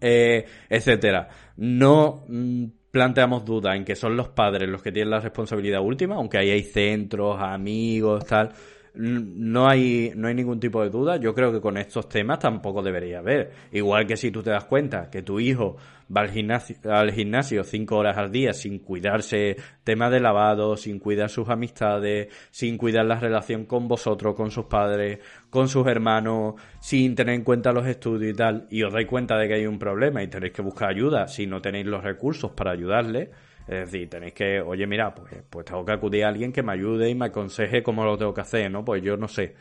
[0.06, 1.28] eh, etcétera.
[1.56, 6.16] No mm, planteamos duda en que son los padres los que tienen la responsabilidad última,
[6.16, 8.50] aunque ahí hay centros, amigos, tal.
[8.94, 11.16] No hay, no hay ningún tipo de duda.
[11.16, 13.50] Yo creo que con estos temas tampoco debería haber.
[13.72, 15.76] Igual que si tú te das cuenta que tu hijo
[16.14, 20.98] va al gimnasio, al gimnasio cinco horas al día sin cuidarse tema de lavado, sin
[20.98, 26.54] cuidar sus amistades, sin cuidar la relación con vosotros, con sus padres, con sus hermanos,
[26.80, 29.66] sin tener en cuenta los estudios y tal, y os dais cuenta de que hay
[29.66, 33.30] un problema y tenéis que buscar ayuda si no tenéis los recursos para ayudarle,
[33.66, 36.72] es decir, tenéis que, oye, mira, pues, pues tengo que acudir a alguien que me
[36.72, 38.84] ayude y me aconseje cómo lo tengo que hacer, ¿no?
[38.84, 39.54] Pues yo no sé.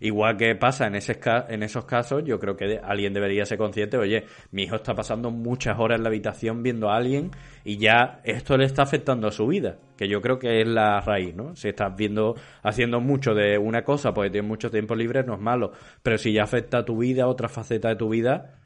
[0.00, 4.64] Igual que pasa en, esos casos, yo creo que alguien debería ser consciente, oye, mi
[4.64, 7.30] hijo está pasando muchas horas en la habitación viendo a alguien
[7.64, 11.00] y ya esto le está afectando a su vida, que yo creo que es la
[11.00, 11.56] raíz, ¿no?
[11.56, 15.40] Si estás viendo, haciendo mucho de una cosa porque tienes mucho tiempo libre, no es
[15.40, 18.56] malo, pero si ya afecta a tu vida, otra faceta de tu vida,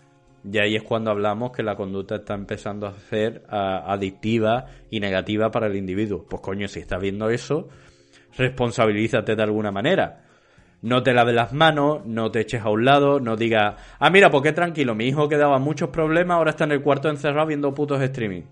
[0.43, 5.51] y ahí es cuando hablamos que la conducta está empezando a ser adictiva y negativa
[5.51, 6.25] para el individuo.
[6.29, 7.69] Pues coño, si estás viendo eso,
[8.37, 10.30] responsabilízate de alguna manera.
[10.83, 14.31] No te laves las manos, no te eches a un lado, no digas, ah, mira,
[14.31, 17.47] pues qué tranquilo, mi hijo que daba muchos problemas, ahora está en el cuarto encerrado
[17.49, 18.43] viendo putos streaming.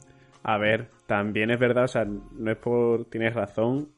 [0.43, 3.07] A ver, también es verdad, o sea, no es por.
[3.07, 3.88] Tienes razón,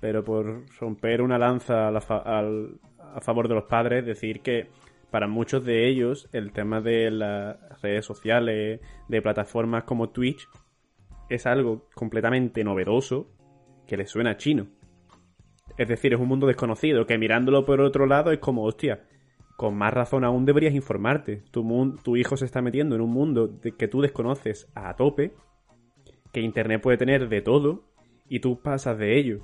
[0.00, 2.80] pero por romper una lanza a, la fa- al-
[3.14, 4.68] a favor de los padres, decir que
[5.10, 10.48] para muchos de ellos el tema de las redes sociales, de plataformas como Twitch,
[11.28, 13.28] es algo completamente novedoso
[13.86, 14.66] que les suena chino.
[15.76, 19.04] Es decir, es un mundo desconocido que mirándolo por otro lado es como, hostia,
[19.56, 21.42] con más razón aún deberías informarte.
[21.50, 25.32] Tu, tu hijo se está metiendo en un mundo de que tú desconoces a tope,
[26.32, 27.84] que Internet puede tener de todo,
[28.28, 29.40] y tú pasas de ello.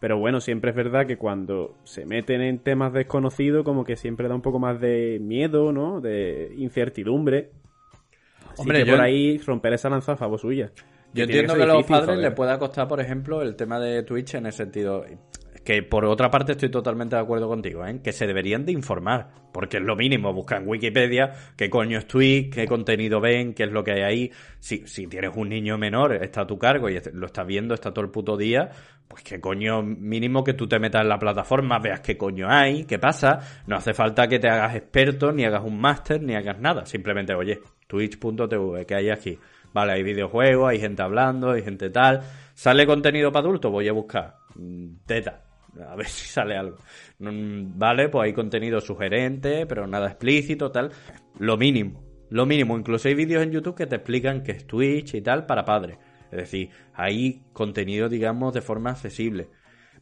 [0.00, 4.28] Pero bueno, siempre es verdad que cuando se meten en temas desconocidos, como que siempre
[4.28, 6.00] da un poco más de miedo, ¿no?
[6.00, 7.50] De incertidumbre.
[8.56, 10.70] Hombre, por ahí romper esa lanza a favor suya.
[11.14, 14.34] Yo entiendo que, a los padres les pueda costar, por ejemplo, el tema de Twitch
[14.34, 15.04] en el sentido
[15.68, 18.00] que por otra parte estoy totalmente de acuerdo contigo, ¿eh?
[18.02, 22.06] que se deberían de informar, porque es lo mínimo, busca en Wikipedia qué coño es
[22.06, 24.32] Twitch, qué contenido ven, qué es lo que hay ahí.
[24.60, 27.92] Si, si tienes un niño menor, está a tu cargo y lo está viendo, está
[27.92, 28.70] todo el puto día,
[29.06, 32.84] pues qué coño mínimo que tú te metas en la plataforma, veas qué coño hay,
[32.84, 33.38] qué pasa.
[33.66, 36.86] No hace falta que te hagas experto, ni hagas un máster, ni hagas nada.
[36.86, 39.38] Simplemente, oye, twitch.tv, que hay aquí.
[39.74, 42.22] Vale, hay videojuegos, hay gente hablando, hay gente tal.
[42.54, 43.70] ¿Sale contenido para adultos?
[43.70, 44.36] Voy a buscar.
[44.54, 45.42] Mm, teta
[45.86, 46.78] a ver si sale algo.
[47.18, 50.90] Vale, pues hay contenido sugerente, pero nada explícito, tal.
[51.38, 52.76] Lo mínimo, lo mínimo.
[52.76, 55.98] Incluso hay vídeos en YouTube que te explican que es Twitch y tal para padres.
[56.30, 59.48] Es decir, hay contenido, digamos, de forma accesible.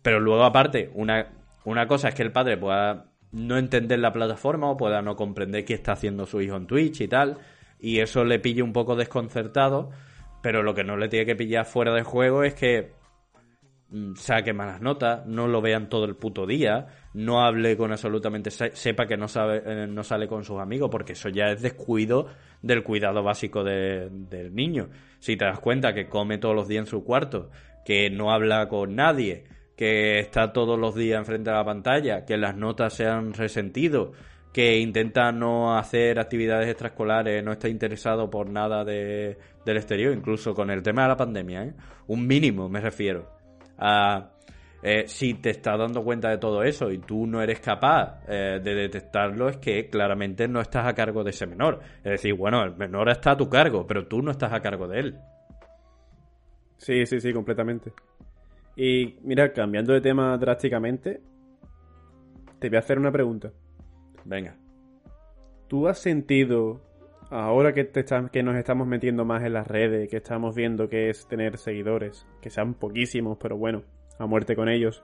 [0.02, 1.32] Pero luego, aparte, una,
[1.64, 5.64] una cosa es que el padre pueda no entender la plataforma o pueda no comprender
[5.64, 7.38] qué está haciendo su hijo en Twitch y tal.
[7.78, 9.90] Y eso le pille un poco desconcertado.
[10.42, 12.92] Pero lo que no le tiene que pillar fuera de juego es que
[14.16, 19.06] saque malas notas, no lo vean todo el puto día, no hable con absolutamente, sepa
[19.06, 22.26] que no, sabe, eh, no sale con sus amigos, porque eso ya es descuido
[22.62, 24.88] del cuidado básico del niño.
[25.20, 27.50] Si te das cuenta que come todos los días en su cuarto,
[27.84, 29.44] que no habla con nadie,
[29.76, 34.12] que está todos los días enfrente de la pantalla, que las notas se han resentido,
[34.52, 40.54] que intenta no hacer actividades extraescolares, no está interesado por nada de, del exterior, incluso
[40.54, 41.74] con el tema de la pandemia, ¿eh?
[42.08, 43.35] un mínimo me refiero
[43.78, 48.60] eh, si te estás dando cuenta de todo eso y tú no eres capaz eh,
[48.62, 51.80] de detectarlo, es que claramente no estás a cargo de ese menor.
[51.98, 54.86] Es decir, bueno, el menor está a tu cargo, pero tú no estás a cargo
[54.86, 55.18] de él.
[56.76, 57.92] Sí, sí, sí, completamente.
[58.76, 61.20] Y mira, cambiando de tema drásticamente,
[62.58, 63.50] te voy a hacer una pregunta.
[64.24, 64.56] Venga.
[65.68, 66.80] ¿Tú has sentido,
[67.30, 71.10] ahora que, te que nos estamos metiendo más en las redes, que estamos viendo que
[71.10, 73.82] es tener seguidores, que sean poquísimos, pero bueno,
[74.18, 75.02] a muerte con ellos.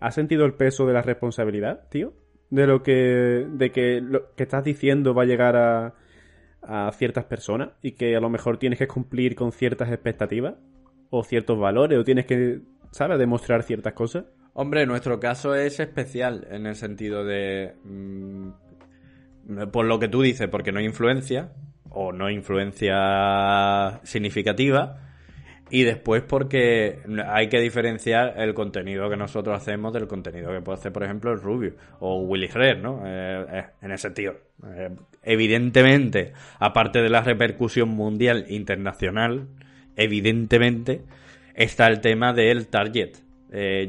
[0.00, 2.12] ¿Has sentido el peso de la responsabilidad, tío?
[2.50, 3.46] De lo que.
[3.48, 5.94] de que lo que estás diciendo va a llegar a.
[6.62, 10.56] a ciertas personas y que a lo mejor tienes que cumplir con ciertas expectativas
[11.10, 14.24] o ciertos valores o tienes que, ¿sabes?, demostrar ciertas cosas.
[14.52, 17.74] Hombre, nuestro caso es especial en el sentido de.
[17.84, 18.50] Mm,
[19.72, 21.50] por lo que tú dices, porque no hay influencia
[21.90, 25.04] o no hay influencia significativa
[25.70, 30.78] y después porque hay que diferenciar el contenido que nosotros hacemos del contenido que puede
[30.78, 33.02] hacer, por ejemplo, el Rubio o Willy Red, ¿no?
[33.04, 34.34] Eh, eh, en ese sentido.
[34.66, 34.90] Eh,
[35.22, 39.48] evidentemente, aparte de la repercusión mundial internacional,
[39.96, 41.02] evidentemente
[41.54, 43.16] está el tema del target.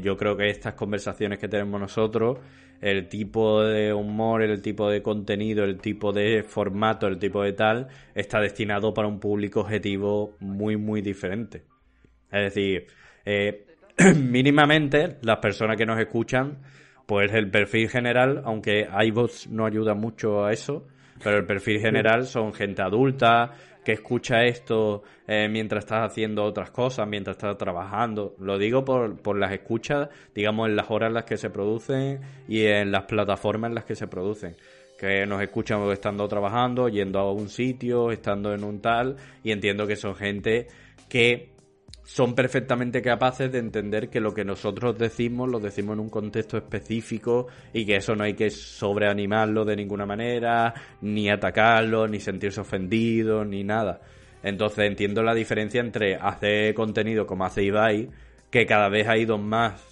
[0.02, 2.38] yo creo que estas conversaciones que tenemos nosotros,
[2.80, 7.52] el tipo de humor, el tipo de contenido, el tipo de formato, el tipo de
[7.52, 11.64] tal, está destinado para un público objetivo muy, muy diferente.
[12.30, 12.86] Es decir,
[13.24, 13.66] eh,
[14.16, 16.58] mínimamente las personas que nos escuchan,
[17.06, 20.86] pues el perfil general, aunque iVoox no ayuda mucho a eso,
[21.22, 23.52] pero el perfil general son gente adulta
[23.86, 28.34] que escucha esto eh, mientras estás haciendo otras cosas, mientras estás trabajando.
[28.40, 32.18] Lo digo por, por las escuchas, digamos, en las horas en las que se producen
[32.48, 34.56] y en las plataformas en las que se producen
[34.98, 39.86] que nos escuchan estando trabajando, yendo a un sitio, estando en un tal, y entiendo
[39.86, 40.68] que son gente
[41.10, 41.50] que
[42.06, 46.56] son perfectamente capaces de entender que lo que nosotros decimos lo decimos en un contexto
[46.56, 52.60] específico y que eso no hay que sobreanimarlo de ninguna manera, ni atacarlo, ni sentirse
[52.60, 54.00] ofendido, ni nada.
[54.44, 58.08] Entonces entiendo la diferencia entre hacer contenido como hace Ibai,
[58.50, 59.84] que cada vez ha ido más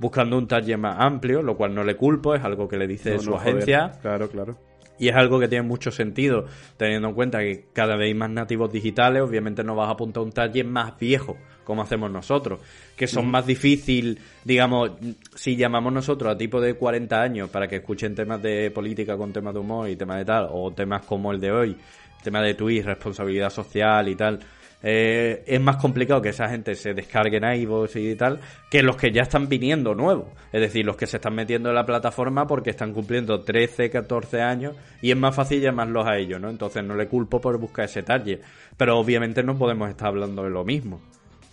[0.00, 3.16] buscando un taller más amplio, lo cual no le culpo, es algo que le dice
[3.20, 3.92] su agencia.
[4.02, 4.69] Claro, claro.
[5.00, 6.44] Y es algo que tiene mucho sentido,
[6.76, 10.22] teniendo en cuenta que cada vez hay más nativos digitales, obviamente no vas a apuntar
[10.22, 12.60] un taller más viejo, como hacemos nosotros,
[12.96, 14.92] que son más difícil, digamos,
[15.34, 19.32] si llamamos nosotros a tipo de 40 años para que escuchen temas de política con
[19.32, 21.76] temas de humor y temas de tal, o temas como el de hoy,
[22.22, 24.38] tema de Twitch, responsabilidad social y tal,
[24.82, 28.40] eh, es más complicado que esa gente se descargue en iVoox y tal,
[28.70, 30.28] que los que ya están viniendo nuevos.
[30.52, 34.40] Es decir, los que se están metiendo en la plataforma porque están cumpliendo 13, 14
[34.40, 36.48] años y es más fácil llamarlos a ellos, ¿no?
[36.48, 38.40] Entonces no le culpo por buscar ese target.
[38.76, 41.00] Pero obviamente no podemos estar hablando de lo mismo.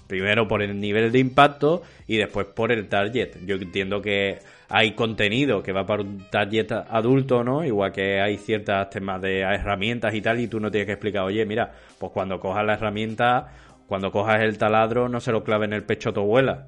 [0.08, 3.46] Primero por el nivel de impacto y después por el target.
[3.46, 7.64] Yo entiendo que hay contenido que va para un target adulto, ¿no?
[7.64, 11.24] Igual que hay ciertas temas de herramientas y tal, y tú no tienes que explicar,
[11.24, 13.48] oye, mira, pues cuando cojas la herramienta,
[13.88, 16.68] cuando cojas el taladro, no se lo clave en el pecho a tu abuela.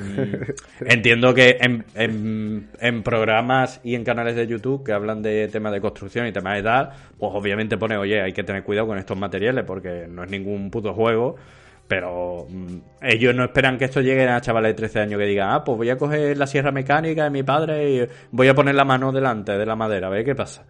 [0.00, 0.32] Mm,
[0.86, 5.72] entiendo que en, en, en, programas y en canales de YouTube que hablan de temas
[5.72, 8.98] de construcción y temas de tal, pues obviamente pone, oye, hay que tener cuidado con
[8.98, 11.36] estos materiales porque no es ningún puto juego
[11.88, 15.50] pero mm, ellos no esperan que esto llegue a chavales de 13 años que digan,
[15.50, 18.74] ah, pues voy a coger la sierra mecánica de mi padre y voy a poner
[18.74, 20.64] la mano delante de la madera, a ver qué pasa.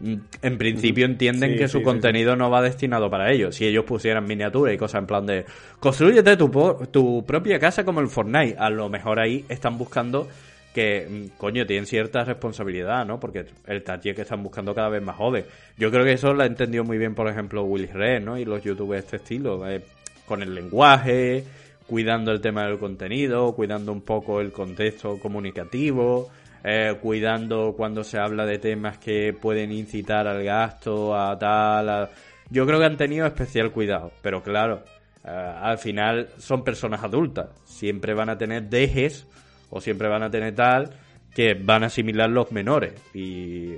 [0.00, 3.54] Mm, en principio entienden que su contenido no va destinado para ellos.
[3.54, 5.44] Si ellos pusieran miniaturas y cosas en plan de
[5.80, 6.48] construyete tu,
[6.90, 10.28] tu propia casa como el Fortnite, a lo mejor ahí están buscando
[10.74, 13.20] que, mm, coño, tienen cierta responsabilidad, ¿no?
[13.20, 15.44] Porque el target que están buscando cada vez más joven.
[15.78, 18.36] Yo creo que eso lo ha entendido muy bien, por ejemplo, Willy Red, ¿no?
[18.36, 19.66] Y los youtubers de este estilo.
[19.70, 19.82] Eh,
[20.26, 21.44] con el lenguaje,
[21.86, 26.30] cuidando el tema del contenido, cuidando un poco el contexto comunicativo,
[26.62, 32.08] eh, cuidando cuando se habla de temas que pueden incitar al gasto, a tal.
[32.50, 34.82] Yo creo que han tenido especial cuidado, pero claro,
[35.24, 39.26] eh, al final son personas adultas, siempre van a tener dejes
[39.70, 40.90] o siempre van a tener tal
[41.34, 43.76] que van a asimilar los menores y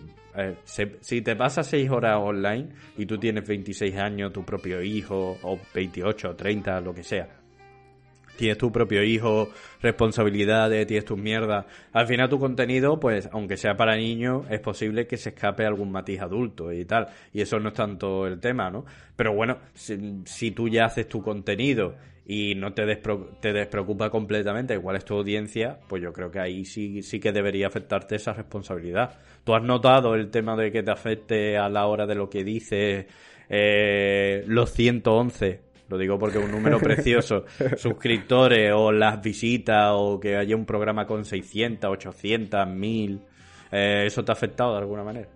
[0.64, 5.58] si te pasas 6 horas online y tú tienes 26 años, tu propio hijo, o
[5.74, 7.28] 28 o 30, lo que sea,
[8.36, 9.48] tienes tu propio hijo,
[9.80, 11.64] responsabilidades, tienes tus mierdas.
[11.92, 15.90] Al final tu contenido, pues, aunque sea para niños, es posible que se escape algún
[15.90, 17.08] matiz adulto y tal.
[17.32, 18.84] Y eso no es tanto el tema, ¿no?
[19.16, 21.96] Pero bueno, si tú ya haces tu contenido
[22.28, 22.84] y no te,
[23.40, 27.30] te despreocupa completamente cuál es tu audiencia, pues yo creo que ahí sí, sí que
[27.30, 29.18] debería afectarte esa responsabilidad.
[29.44, 32.42] ¿Tú has notado el tema de que te afecte a la hora de lo que
[32.42, 33.06] dices
[33.48, 35.60] eh, los 111?
[35.88, 37.44] Lo digo porque es un número precioso.
[37.76, 43.20] Suscriptores o las visitas o que haya un programa con 600, 800, 1000.
[43.70, 45.28] ¿Eso te ha afectado de alguna manera?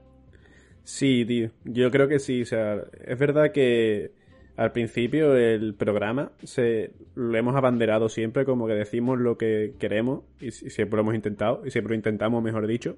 [0.82, 1.50] Sí, tío.
[1.64, 2.42] Yo creo que sí.
[2.42, 4.10] O sea, es verdad que
[4.56, 10.24] al principio el programa se lo hemos abanderado siempre como que decimos lo que queremos
[10.40, 12.96] y, siempre lo hemos intentado y siempre lo intentamos, mejor dicho,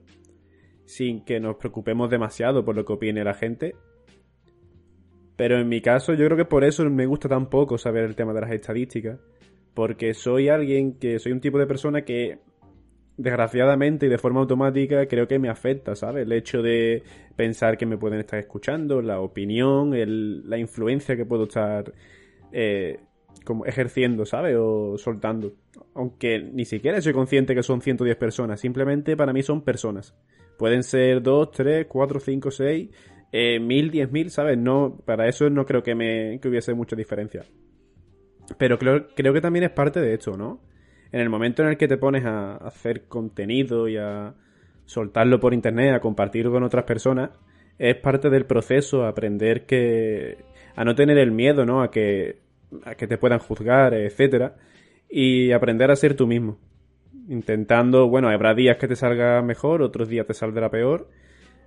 [0.84, 3.76] sin que nos preocupemos demasiado por lo que opine la gente.
[5.36, 8.16] Pero en mi caso yo creo que por eso me gusta tan poco saber el
[8.16, 9.18] tema de las estadísticas,
[9.74, 12.40] porque soy alguien que soy un tipo de persona que
[13.16, 16.24] desgraciadamente y de forma automática creo que me afecta, ¿sabes?
[16.24, 17.02] El hecho de
[17.36, 21.92] pensar que me pueden estar escuchando, la opinión, el, la influencia que puedo estar
[22.52, 23.00] eh,
[23.44, 24.56] como ejerciendo, ¿sabes?
[24.58, 25.52] O soltando.
[25.94, 30.14] Aunque ni siquiera soy consciente que son 110 personas, simplemente para mí son personas.
[30.58, 32.90] Pueden ser 2, 3, 4, 5, 6,
[33.32, 34.58] eh, 1000, 10.000, ¿sabes?
[34.58, 37.44] No, para eso no creo que, me, que hubiese mucha diferencia.
[38.58, 40.60] Pero creo, creo que también es parte de esto, ¿no?
[41.12, 44.34] En el momento en el que te pones a hacer contenido y a
[44.84, 47.30] soltarlo por internet, a compartirlo con otras personas,
[47.78, 50.38] es parte del proceso aprender que
[50.74, 51.82] a no tener el miedo, ¿no?
[51.82, 52.40] A que
[52.84, 54.56] a que te puedan juzgar, etcétera,
[55.08, 56.58] y aprender a ser tú mismo.
[57.28, 61.08] Intentando, bueno, habrá días que te salga mejor, otros días te saldrá peor,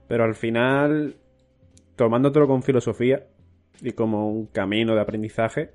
[0.08, 1.16] pero al final
[1.96, 3.28] tomándotelo con filosofía
[3.82, 5.72] y como un camino de aprendizaje,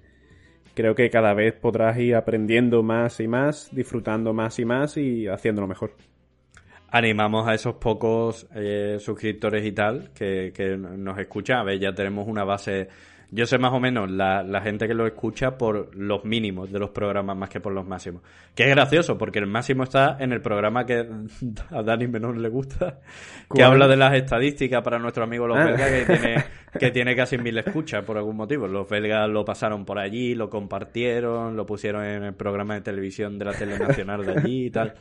[0.81, 5.27] creo que cada vez podrás ir aprendiendo más y más, disfrutando más y más y
[5.29, 5.95] haciéndolo mejor.
[6.89, 11.59] Animamos a esos pocos eh, suscriptores y tal que, que nos escuchan.
[11.59, 12.89] A ver, ya tenemos una base
[13.33, 16.81] yo sé más o menos la, la, gente que lo escucha por los mínimos de
[16.81, 18.23] los programas más que por los máximos.
[18.55, 21.07] Que es gracioso, porque el máximo está en el programa que
[21.71, 22.99] a Dani menos le gusta,
[23.53, 25.65] que habla de las estadísticas para nuestro amigo los ah.
[25.65, 26.45] belgas, que tiene,
[26.79, 28.67] que tiene casi mil escuchas por algún motivo.
[28.67, 33.39] Los belgas lo pasaron por allí, lo compartieron, lo pusieron en el programa de televisión
[33.39, 34.95] de la tele nacional de allí y tal.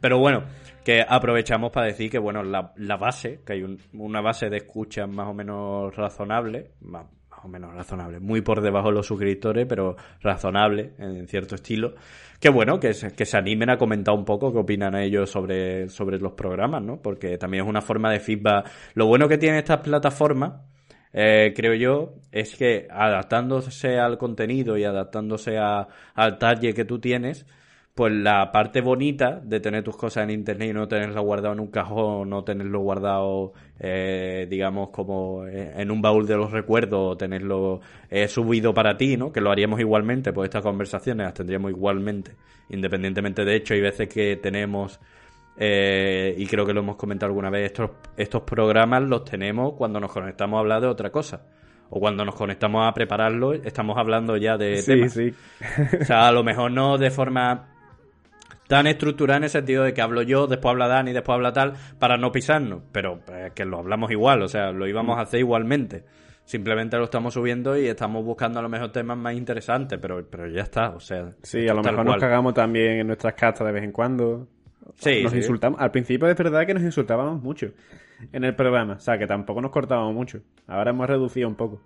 [0.00, 0.44] Pero bueno,
[0.82, 5.08] que aprovechamos para decir que, bueno, la, la base, que hay una base de escuchas
[5.08, 7.06] más o menos razonable, más,
[7.46, 8.20] o menos razonable.
[8.20, 11.94] Muy por debajo de los suscriptores, pero razonable en cierto estilo.
[12.38, 15.88] Que bueno, que se, que se animen a comentar un poco qué opinan ellos sobre,
[15.88, 17.00] sobre los programas, ¿no?
[17.00, 18.70] Porque también es una forma de feedback.
[18.94, 20.60] Lo bueno que tiene estas plataformas,
[21.12, 26.98] eh, creo yo, es que adaptándose al contenido y adaptándose a, al target que tú
[26.98, 27.46] tienes,
[27.96, 31.60] pues la parte bonita de tener tus cosas en internet y no tenerlo guardado en
[31.60, 37.16] un cajón, no tenerlo guardado, eh, digamos, como en un baúl de los recuerdos, o
[37.16, 37.80] tenerlo
[38.10, 39.32] eh, subido para ti, ¿no?
[39.32, 42.32] Que lo haríamos igualmente, pues estas conversaciones las tendríamos igualmente,
[42.68, 45.00] independientemente de hecho, hay veces que tenemos,
[45.56, 50.00] eh, y creo que lo hemos comentado alguna vez, estos, estos programas los tenemos cuando
[50.00, 51.46] nos conectamos a hablar de otra cosa
[51.88, 55.14] o cuando nos conectamos a prepararlo, estamos hablando ya de sí, temas.
[55.14, 55.32] Sí.
[55.98, 57.75] O sea, a lo mejor no de forma
[58.68, 61.74] tan estructurada en el sentido de que hablo yo, después habla Dani, después habla tal,
[61.98, 65.40] para no pisarnos, pero eh, que lo hablamos igual, o sea, lo íbamos a hacer
[65.40, 66.04] igualmente.
[66.44, 70.46] Simplemente lo estamos subiendo y estamos buscando a lo mejor temas más interesantes, pero, pero
[70.46, 71.32] ya está, o sea.
[71.42, 74.46] Sí, a lo mejor nos cagamos también en nuestras castas de vez en cuando.
[74.94, 75.80] Sí, nos insultamos.
[75.80, 77.72] Al principio es verdad que nos insultábamos mucho
[78.32, 80.40] en el programa, o sea, que tampoco nos cortábamos mucho.
[80.68, 81.80] Ahora hemos reducido un poco.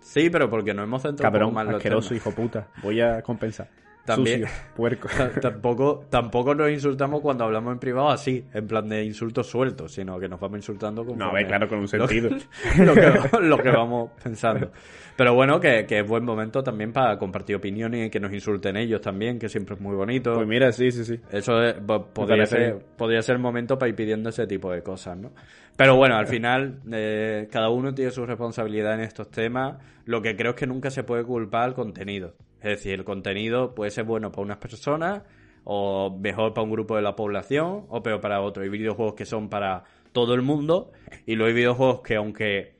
[0.00, 2.68] Sí, pero porque no hemos centrado Cabrón, un poco más asqueroso, hijo puta.
[2.82, 3.68] Voy a compensar.
[4.08, 5.08] También, Sucio, puerco.
[5.42, 10.18] tampoco, tampoco nos insultamos cuando hablamos en privado así, en plan de insultos sueltos, sino
[10.18, 12.30] que nos vamos insultando con No, ve, claro, con un sentido.
[12.78, 14.70] Lo, que, lo que vamos pensando.
[15.14, 18.78] Pero bueno, que, que, es buen momento también para compartir opiniones y que nos insulten
[18.78, 20.32] ellos también, que siempre es muy bonito.
[20.32, 21.20] Pues mira, sí, sí, sí.
[21.30, 21.74] Eso es,
[22.14, 25.32] podría, ser, podría ser el momento para ir pidiendo ese tipo de cosas, ¿no?
[25.76, 29.76] Pero bueno, al final, eh, cada uno tiene su responsabilidad en estos temas.
[30.06, 32.34] Lo que creo es que nunca se puede culpar al contenido.
[32.60, 35.22] Es decir, el contenido puede ser bueno para unas personas,
[35.64, 38.62] o mejor para un grupo de la población, o peor para otro.
[38.62, 40.92] Hay videojuegos que son para todo el mundo,
[41.26, 42.78] y luego hay videojuegos que, aunque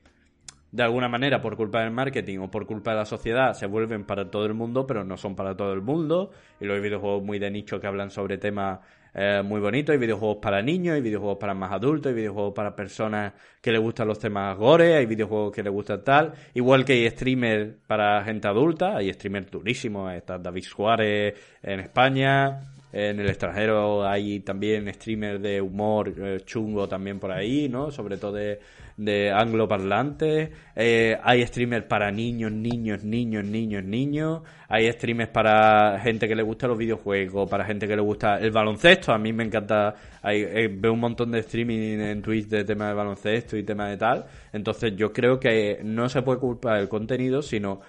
[0.71, 4.05] de alguna manera por culpa del marketing o por culpa de la sociedad se vuelven
[4.05, 6.31] para todo el mundo, pero no son para todo el mundo.
[6.59, 8.79] Y hay videojuegos muy de nicho que hablan sobre temas
[9.13, 9.93] eh, muy bonitos.
[9.93, 13.81] Hay videojuegos para niños, hay videojuegos para más adultos, hay videojuegos para personas que les
[13.81, 16.33] gustan los temas gore, hay videojuegos que les gustan tal.
[16.53, 20.13] Igual que hay streamers para gente adulta, hay streamers durísimos.
[20.13, 22.61] Está David Suárez en España.
[22.91, 27.91] En el extranjero hay también streamers de humor eh, chungo también por ahí, ¿no?
[27.91, 28.59] Sobre todo de,
[28.99, 30.49] de angloparlantes.
[30.75, 34.41] Eh, hay streamers para niños, niños, niños, niños, niños.
[34.67, 38.51] Hay streamers para gente que le gusta los videojuegos, para gente que le gusta el
[38.51, 39.13] baloncesto.
[39.13, 39.95] A mí me encanta.
[40.21, 43.87] Hay, eh, veo un montón de streaming en Twitch de tema de baloncesto y tema
[43.87, 44.25] de tal.
[44.51, 47.79] Entonces yo creo que no se puede culpar el contenido, sino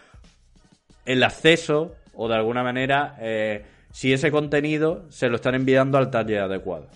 [1.04, 6.08] el acceso o de alguna manera eh, si ese contenido se lo están enviando al
[6.08, 6.86] taller adecuado.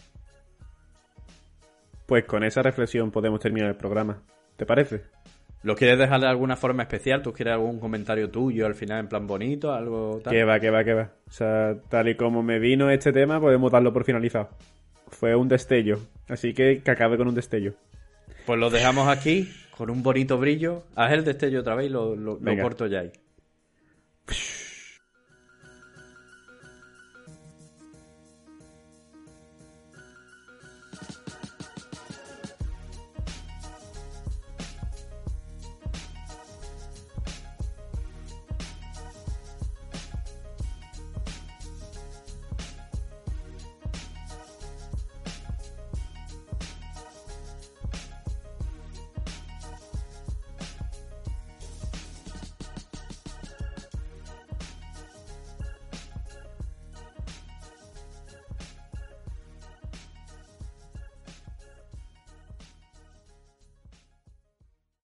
[2.07, 4.23] Pues con esa reflexión podemos terminar el programa.
[4.57, 5.03] ¿Te parece?
[5.63, 7.23] ¿Lo quieres dejar de alguna forma especial?
[7.23, 9.73] ¿Tú quieres algún comentario tuyo al final en plan bonito?
[9.73, 10.35] algo tal?
[10.35, 11.11] Que va, que va, que va.
[11.27, 14.51] O sea, tal y como me vino este tema, podemos darlo por finalizado.
[15.09, 16.01] Fue un destello.
[16.29, 17.73] Así que que acabe con un destello.
[18.45, 20.85] Pues lo dejamos aquí, con un bonito brillo.
[20.97, 23.13] Haz el destello otra vez y lo, lo, lo corto ya ahí.